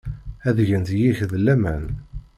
Ad 0.47 0.57
gent 0.67 0.91
deg-k 0.93 1.19
laman. 1.45 1.85